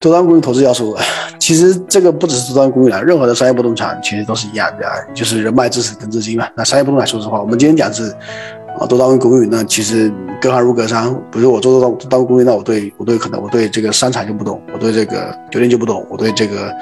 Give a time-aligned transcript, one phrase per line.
[0.00, 0.96] 多端公寓投资要素，
[1.38, 6.48] 其实这个不只是多端公寓了，任何的商业不动产其实都是一样的，就是人脉、知识跟资金嘛。
[6.56, 8.10] 那商业不动产，说实话，我们今天讲是
[8.78, 10.10] 啊多端公寓，那其实
[10.40, 11.14] 隔行如隔山。
[11.30, 16.74] 比如我做多端多端公寓，那我对我对可能我对这个商场就不懂，我对这个酒店就不懂，我对这个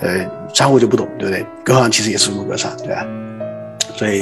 [0.00, 1.44] 呃商户就不懂，对不对？
[1.62, 3.06] 隔行其实也是如隔山，对吧？
[3.98, 4.20] 所以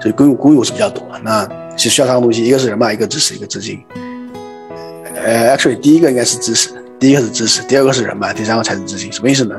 [0.00, 1.20] 所以公寓公寓我是比较懂的。
[1.22, 3.80] 那其实需要三个东西，一个是人脉，一个知识，一个资金。
[5.24, 6.70] 呃，actually 第一个应该是知识。
[7.02, 9.10] 第一个是知识，第二个是人脉，第三个才是资金。
[9.12, 9.56] 什么意思呢？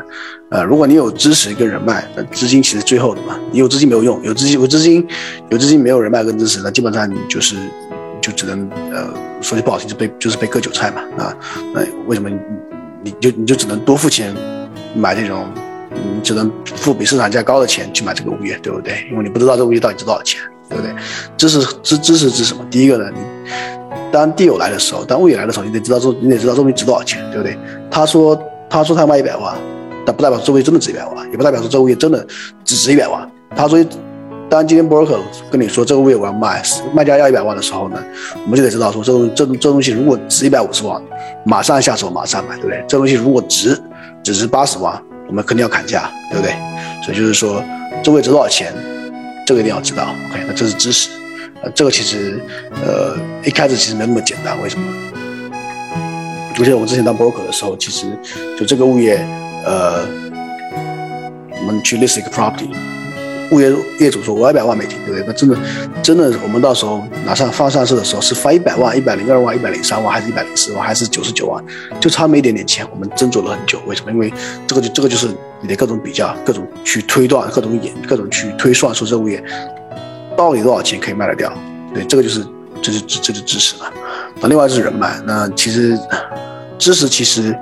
[0.50, 3.38] 呃，如果你有知识跟人脉，那资金其实最后的嘛。
[3.52, 5.06] 你有资金没有用，有资金有资金
[5.50, 7.58] 有资金没有人脉跟知识，那基本上你就是
[8.22, 11.02] 就只能呃说句不好听，就被就是被割韭菜嘛。
[11.22, 11.36] 啊，
[11.74, 12.40] 那为什么你
[13.04, 14.34] 你就你就只能多付钱
[14.96, 15.46] 买这种，
[15.92, 19.06] 你只能付比市场价高的钱去买这个物业，对不对？
[19.12, 20.96] 因为你不知道这个物业到底值多少钱，对不对？
[21.36, 22.66] 知识知知识是什么？
[22.72, 23.20] 第一个呢，你。
[24.14, 27.58] 当地友来的时候，当物业来的时候，你得知道这，你得知道这东西值多少钱，对不对？
[27.90, 28.40] 他说，
[28.70, 29.56] 他说他卖一百万，
[30.06, 32.24] 但不代表这物业真的值一百万，也不代表说这物业真的
[32.64, 33.28] 只值一百万。
[33.56, 33.84] 他说，
[34.52, 35.18] 当今天 broker
[35.50, 36.62] 跟你说这个物业我要卖，
[36.94, 37.98] 卖家要一百万的时候呢，
[38.46, 41.02] 我们就得知道说这东这这东西如果值一百五十万，
[41.44, 42.86] 马上下手马上买，对不对？
[42.88, 43.76] 这东西如果值
[44.24, 46.54] 只值八十万，我们肯定要砍价，对不对？
[47.04, 47.64] 所以就是说，
[48.04, 48.72] 这物值多少钱，
[49.48, 50.04] 这个一定要知道。
[50.30, 51.10] OK，那这是知识。
[51.74, 52.40] 这个其实，
[52.72, 54.62] 呃，一开始其实没那么简单。
[54.62, 54.86] 为什么？
[56.60, 58.06] 我记得我之前当 broker 的时候，其实
[58.58, 59.16] 就这个物业，
[59.66, 60.06] 呃，
[61.50, 62.70] 我们去 list 一个 property，
[63.52, 65.24] 物业业主说我要一百万美金，对不对？
[65.26, 65.58] 那真的，
[66.04, 71.64] 真的，我们到时候拿上放上市的时候是发一百万、一百零二万、一百零三万，还是一百零四万，还是九十九万？
[72.00, 73.82] 就差那么一点点钱，我们斟酌了很久。
[73.88, 74.12] 为什么？
[74.12, 74.32] 因为
[74.68, 75.30] 这个就这个就是
[75.62, 79.44] 你的各种比较、各种去推断、各种演、各种去推算，说这物业。
[80.36, 81.52] 到底多少钱可以卖得掉？
[81.94, 82.46] 对，这个就是
[82.82, 83.92] 这是这这是知识了。
[84.42, 85.20] 那另外就是人脉。
[85.26, 85.98] 那其实
[86.78, 87.56] 知识其实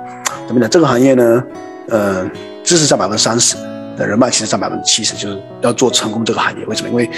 [0.46, 0.68] 怎么讲？
[0.70, 1.44] 这个行业呢，
[1.88, 2.28] 呃，
[2.64, 3.56] 知识占百分之三十，
[3.98, 5.14] 人脉其实占百分之七十。
[5.14, 6.88] 就是要做成功这个行业，为什么？
[6.88, 7.08] 因为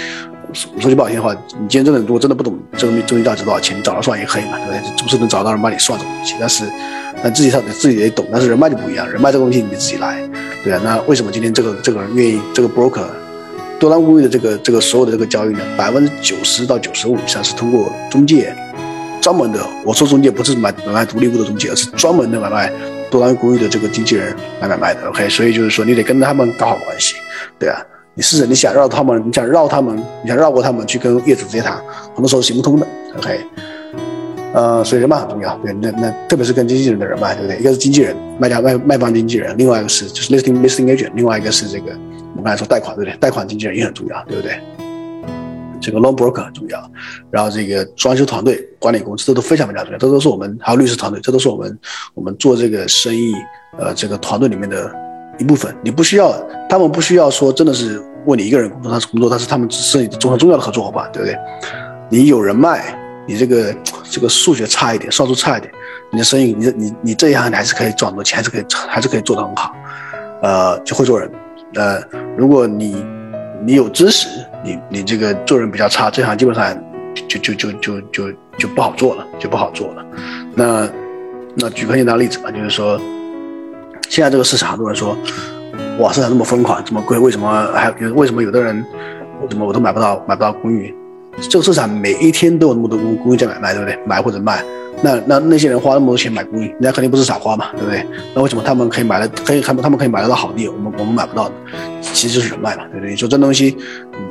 [0.53, 5.03] 说句不好听的话，你今天真的如果真的不懂这个东西这个价值多少钱，你找他算也可以嘛，对不对？
[5.03, 6.63] 不是能找到人帮你算这个东西，但是
[7.23, 8.25] 但自己上自己也懂。
[8.31, 10.21] 但是人脉就不一样，人脉这个东西你自己来，
[10.63, 10.81] 对啊。
[10.83, 13.05] 那为什么今天这个这个人愿意这个 broker？
[13.79, 18.55] 多单公寓的这个这个所有的这个交易呢，百分之九十到九十五以上是通过中介，
[19.21, 19.59] 专门的。
[19.83, 22.71] 我说中介不是买买卖独立屋的中介，而是专门的买卖
[23.09, 25.07] 多单公寓的这个经纪人来买卖的。
[25.09, 27.15] OK，所以就是说你得跟他们搞好关系，
[27.59, 27.79] 对啊。
[28.17, 29.93] 你试着你想绕他们，你想绕他们，
[30.23, 31.75] 你想绕过他们去跟业主直接谈，
[32.13, 32.87] 很多时候行不通的。
[33.17, 33.41] OK，
[34.53, 37.59] 呃，所以人脉很重要，对，那那特别是跟经纪人的人脉，对不对？
[37.59, 41.91] 一个是经纪人，卖家卖卖方经纪人，另外一个是就是 listing listing agent，另外一个是这个。
[42.35, 43.17] 我们刚才说贷款，对不对？
[43.17, 44.59] 贷款经纪人也很重要，对不对？
[45.81, 46.91] 这个 loan broker 很重要，
[47.29, 49.97] 然后这个装修团队、管理公司，这都非常非常重要。
[49.99, 51.79] 这都是我们还有律师团队，这都是我们
[52.13, 53.33] 我们做这个生意
[53.77, 54.91] 呃这个团队里面的
[55.37, 55.75] 一部分。
[55.83, 56.33] 你不需要，
[56.67, 61.37] 他们不需要说真的是为你一个人工作，他是工作，他是他们是你重很重要的合作伙伴，对不对？
[62.09, 62.97] 你有人脉，
[63.27, 63.75] 你这个
[64.09, 65.71] 这个数学差一点，算术差一点，
[66.11, 69.71] 你的生意，你你你这一行你还是可以赚很多钱，还是可以还是可以做得很好，
[70.41, 71.29] 呃，就会做人。
[71.75, 72.01] 呃，
[72.37, 73.05] 如果你
[73.63, 74.27] 你有知识，
[74.63, 76.73] 你你这个做人比较差，这行基本上
[77.13, 80.05] 就就就就就就不好做了，就不好做了。
[80.55, 80.89] 那
[81.55, 82.99] 那举个简单例子吧，就是说，
[84.09, 85.17] 现在这个市场，很多人说，
[85.99, 88.85] 哇，市场这么疯狂，这么贵，为什么还有为什么有的人，
[89.41, 90.95] 为什么我都买不到买不到公寓？
[91.41, 93.97] 这个市场每一天都有那么多公公寓在买卖，对不对？
[94.05, 94.63] 买或者卖。
[95.03, 98.05] 那那那些人花那么多钱买公寓，人家肯定不是傻花嘛，对不对？
[98.33, 101.55] 那为什么他们可以买了，可以他们他们可以买得到好地，我们我们买不到的？
[102.01, 103.11] 其实就是人脉嘛，对不对？
[103.11, 103.75] 你说这东西，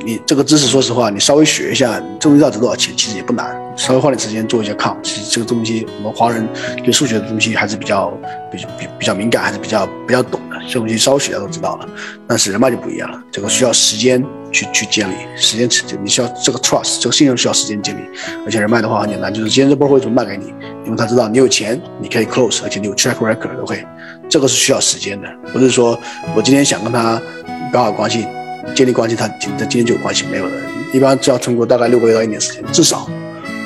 [0.03, 3.55] 你这个知识，说实话，你稍微学一下，这东西要值多少钱，其实也不难。
[3.75, 6.47] 稍微花点时间做一下抗其实这个东西我们华人
[6.83, 8.09] 对数学的东西还是比较
[8.51, 10.55] 比比比较敏感，还是比较比较懂的。
[10.67, 11.87] 这东西稍微学下都知道了。
[12.27, 15.69] 但是人脉就不一样了，这个需要时间去去建立，时间，
[16.01, 18.01] 你需要这个 trust，这个信任需要时间建立。
[18.45, 20.53] 而且人脉的话很简单，就是今天这波会怎么卖给你？
[20.85, 23.85] 因为他知道你有钱，你可以 close，而且你有 track record，OK，
[24.29, 25.99] 这个是需要时间的，不是说
[26.35, 27.21] 我今天想跟他
[27.71, 28.25] 搞好关系，
[28.73, 30.55] 建立关系，他他今天就有关系没有的，
[30.93, 33.07] 一般只要通过大概六个月到一年时间，至少，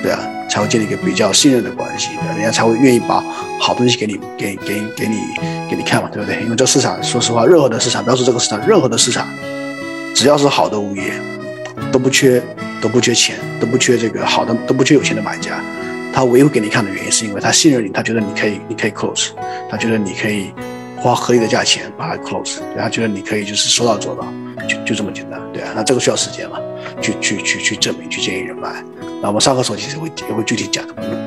[0.01, 0.19] 对啊，
[0.49, 3.23] 才会建立一个比较信任的关系，人家才会愿意把
[3.59, 5.17] 好东西给你，给给给你
[5.69, 6.41] 给你看嘛，对不对？
[6.43, 9.27] 因为这市场，说实话，任何的市场，不要说这个市场，任何的市场，
[10.15, 11.11] 只要是好的物业，
[11.91, 12.41] 都不缺
[12.81, 15.61] 都不缺钱，都不缺这个好的，都不缺有钱的买家。
[16.11, 19.29] 他唯一给你看的原因，是因为他信任你，他觉得你可以，你可以 close，
[19.69, 20.51] 他觉得你可以
[20.97, 24.25] 花合理的价钱把它 close，他觉得你可以就是说到做到，
[24.67, 26.57] 就就这么简单，对啊，那这个需要时间嘛，
[26.99, 28.83] 去去去去证明，去建立人脉。
[29.21, 31.19] 那我们上课时候其实会也会具体讲怎么弄。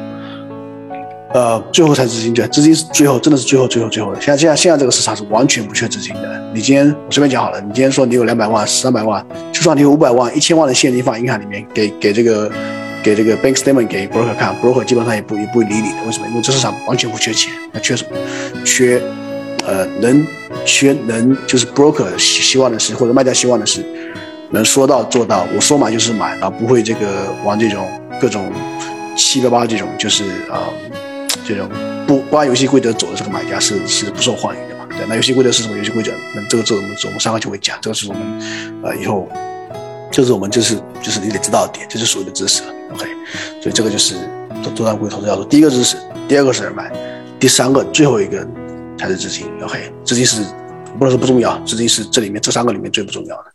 [1.34, 4.20] 呃，最后才资金，对，资金是最后，真的是最后，最后，最后的。
[4.20, 6.42] 像现在现在这个市场是完全不缺资金的。
[6.52, 12.52] 你今天我随便讲好了，你今天说你有两百万、三百万，就算你有五百万、一千万的现金放银行里面，给给这个
[13.02, 16.04] 给这个 bank statement 给 broker 看，broker 基本上也不也不会理你的。
[16.04, 16.26] 为什么？
[16.28, 18.10] 因为这市场完全不缺钱，那缺什么？
[18.62, 19.02] 缺
[19.66, 20.26] 呃能
[20.66, 23.82] 缺能就是 broker 希望的是或者卖家希望的是
[24.52, 27.88] 能说到做到，我说买就是买，啊，不会这个玩这种
[28.20, 28.52] 各种
[29.16, 30.68] 七八八这种就是啊。
[31.44, 31.68] 这种
[32.06, 34.86] 不不按游戏规则走的这个买家是是不受欢迎的嘛？
[34.90, 35.76] 对，那游戏规则是什么？
[35.76, 38.22] 游戏规则，那这个字我们我们上个就会讲，这个是我们
[38.84, 39.28] 呃以后
[40.08, 42.62] 就是我们就是就是你得知道的点，这是所谓的知识。
[42.92, 43.06] OK，
[43.60, 44.14] 所以这个就是
[44.62, 45.42] 做做单股投资要素。
[45.44, 45.96] 第一个知识，
[46.28, 46.92] 第二个是人脉，
[47.40, 48.46] 第三个最后一个
[48.96, 49.50] 才是资金。
[49.64, 50.42] OK，资金是
[50.96, 53.44] 不能说不重要，资金是这里面这三个里面最不重要的。